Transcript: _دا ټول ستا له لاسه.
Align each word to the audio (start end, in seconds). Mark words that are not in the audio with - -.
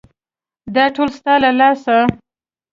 _دا 0.75 0.85
ټول 0.95 1.09
ستا 1.17 1.33
له 1.43 1.51
لاسه. 1.59 1.97